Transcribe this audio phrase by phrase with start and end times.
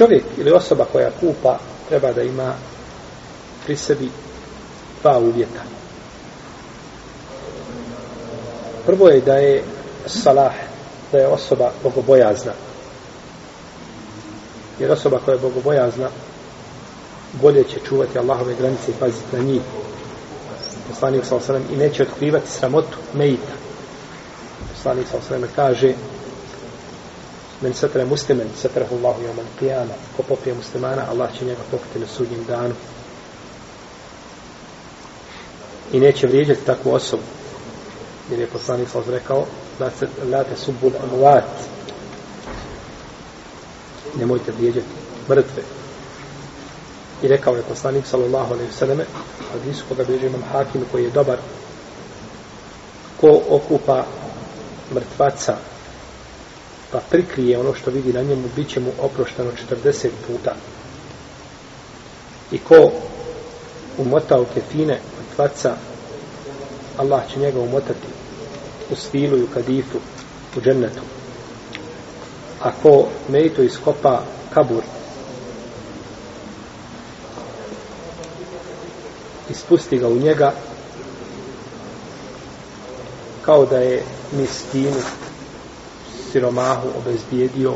[0.00, 2.54] Čovjek ili osoba koja kupa treba da ima
[3.64, 4.08] pri sebi
[5.02, 5.62] dva uvjeta.
[8.86, 9.62] Prvo je da je
[10.06, 10.52] salah,
[11.12, 12.52] da je osoba bogobojazna.
[14.78, 16.08] Jer osoba koja je bogobojazna
[17.42, 19.62] bolje će čuvati Allahove granice i paziti na njih.
[20.88, 21.36] Poslanik sa
[21.72, 23.52] i neće otkrivati sramotu mejita.
[24.72, 25.94] Poslanik sa kaže
[27.60, 29.94] men satra muslimen, satrehu Allahu jaman qiyama.
[30.16, 32.74] Ko popije muslimana, Allah će njega pokriti na sudnjem danu.
[35.92, 37.22] I neće vrijeđati takvu osobu.
[38.30, 39.46] Jer je poslanik sa rekao,
[40.30, 41.44] la te subbul amuat.
[44.18, 44.86] Nemojte vrijeđati
[45.28, 45.62] mrtve.
[47.22, 49.04] I rekao je poslanik sallallahu alaihi vseleme,
[49.52, 51.38] hadisu koga bilježi imam hakim koji je dobar,
[53.20, 54.04] ko okupa
[54.94, 55.56] mrtvaca
[56.92, 59.50] pa prikrije ono što vidi na njemu, bit će mu oprošteno
[59.84, 60.54] 40 puta.
[62.52, 62.90] I ko
[63.98, 65.00] umota u kefine
[65.36, 65.76] tvaca,
[66.96, 68.08] Allah će njega umotati
[68.90, 69.98] u svilu i u kadifu,
[70.56, 71.02] u džennetu.
[72.60, 74.22] Ako mejto iskopa
[74.54, 74.82] kabur,
[79.50, 80.52] ispusti ga u njega
[83.42, 85.02] kao da je miskinu
[86.32, 87.74] siromahu obezbijedio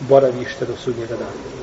[0.00, 1.54] boravište do sudnjega dana.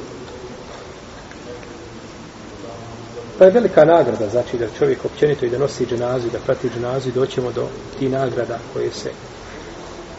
[3.38, 6.70] Pa je velika nagrada, znači da čovjek općenito i da nosi dženazu i da prati
[6.70, 7.68] dženazu i doćemo do
[8.00, 9.12] ti nagrada koje se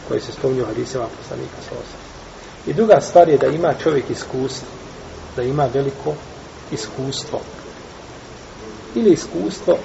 [0.08, 1.96] koje se spominju hadiseva poslanika Slosa.
[2.66, 4.68] I druga stvar je da ima čovjek iskustvo,
[5.36, 6.14] da ima veliko
[6.70, 7.40] iskustvo
[8.94, 9.78] ili iskustvo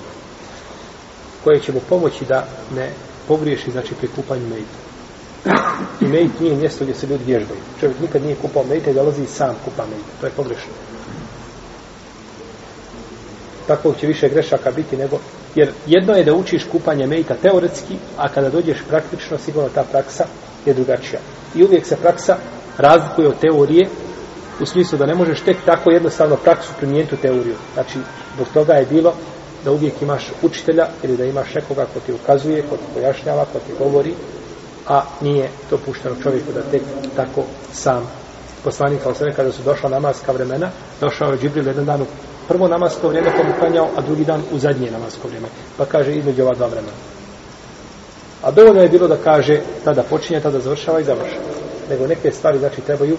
[1.43, 2.91] koje će mu pomoći da ne
[3.27, 4.77] pogriješi, znači, pri kupanju mejta.
[6.01, 7.59] I mejt nije mjesto gdje se ljudi vježbaju.
[7.79, 10.11] Čovjek nikad nije kupao mejta i dolazi i sam kupa mejta.
[10.21, 10.71] To je pogrešno.
[13.67, 15.19] Tako će više grešaka biti nego...
[15.55, 20.25] Jer jedno je da učiš kupanje mejta teoretski, a kada dođeš praktično, sigurno ta praksa
[20.65, 21.19] je drugačija.
[21.55, 22.37] I uvijek se praksa
[22.77, 23.89] razlikuje od teorije
[24.59, 27.55] u smislu da ne možeš tek tako jednostavno praksu primijeniti u teoriju.
[27.73, 27.99] Znači,
[28.35, 29.13] zbog toga je bilo
[29.63, 33.59] da uvijek imaš učitelja ili da imaš nekoga ko ti ukazuje, ko ti pojašnjava, ko
[33.59, 34.13] ti govori,
[34.87, 36.81] a nije to pušteno čovjeku da tek
[37.15, 38.11] tako sam
[38.63, 40.69] poslanik kao sve kada su došla namaska vremena,
[41.01, 42.05] došao je Džibril jedan dan u
[42.47, 45.47] prvo namasko vrijeme pa mu klanjao, a drugi dan u zadnje namasko vrijeme.
[45.77, 46.97] Pa kaže između ova dva vremena.
[48.41, 51.43] A dovoljno je bilo da kaže tada počinje, tada završava i završava.
[51.89, 53.17] Nego neke stvari znači trebaju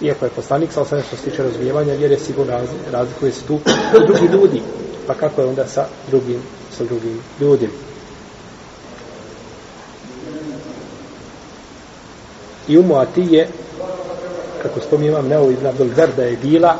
[0.00, 2.60] iako je poslanik sa osam što se tiče razvijevanja jer je sigurno
[2.92, 3.60] razlikuje se tu
[4.06, 4.62] drugi ljudi.
[5.06, 6.42] Pa kako je onda sa drugim,
[6.76, 7.72] sa drugim ljudima?
[12.68, 13.48] I umu Atije,
[14.62, 16.76] kako spominjam, Neo Ibn Abdul Verda je bila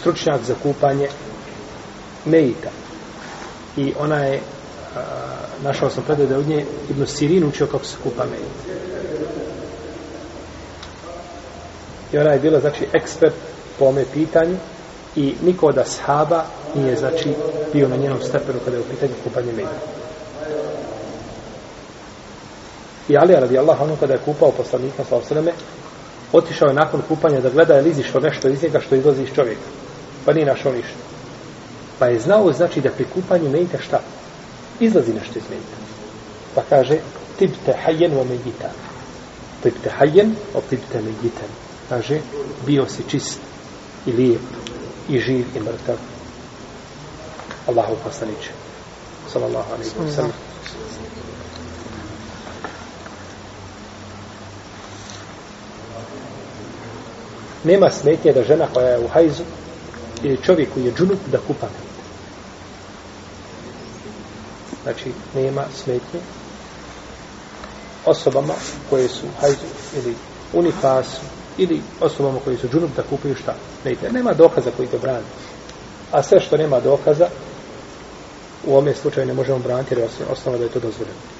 [0.00, 1.08] stručnjak za kupanje
[2.24, 2.70] Meita.
[3.76, 4.40] I ona je,
[4.96, 5.00] a,
[5.62, 8.78] našao sam predaj da od nje Ibn Sirin učio kako se kupa Meita.
[12.12, 13.34] I ona je bila, znači, ekspert
[13.78, 14.56] po ome pitanju
[15.18, 17.34] i niko od ashaba nije, znači,
[17.72, 19.80] bio na njenom stepenu kada je u pitanju kupanje medija.
[23.08, 25.52] I Ali, radi Allah, ono kada je kupao poslanika sa osreme,
[26.32, 29.28] otišao je nakon kupanja da gleda je li izišlo nešto iz njega što izlazi iz
[29.34, 29.68] čovjeka.
[30.24, 30.98] Pa nije našao ništa.
[31.98, 34.00] Pa je znao, znači, da pri kupanju medita šta?
[34.80, 35.76] Izlazi nešto iz medita.
[36.54, 36.98] Pa kaže,
[37.38, 38.70] tibte hajen o medita.
[39.62, 41.48] Tibte hajen o tibte meditan
[41.88, 42.20] kaže,
[42.66, 43.40] bio si čist
[44.06, 44.40] i lijep
[45.08, 45.96] i živ i mrtav.
[47.66, 48.50] Allahu poslaniče.
[49.32, 50.32] Sallallahu alaihi wa sallam.
[57.64, 59.42] Nema smetnje da žena koja je u hajzu
[60.22, 61.66] ili čovjek koji je džunup da kupa
[64.82, 66.20] Znači, nema smetnje
[68.06, 68.54] osobama
[68.90, 70.14] koje su u hajzu ili
[70.52, 71.20] unifasu
[71.58, 73.54] ili osobama koji su džunup da kupuju šta.
[73.84, 75.26] Nejte, nema dokaza koji to brani.
[76.12, 77.28] A sve što nema dokaza,
[78.64, 81.37] u ovome slučaju ne možemo braniti jer je osnova da je to dozvoljeno.